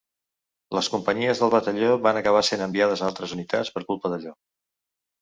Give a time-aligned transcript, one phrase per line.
[0.77, 4.39] Les companyies del batalló van acabar sent enviades a altres unitats per culpa d’allò.